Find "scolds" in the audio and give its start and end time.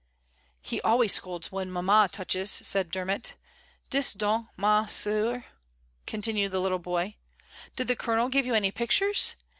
1.13-1.51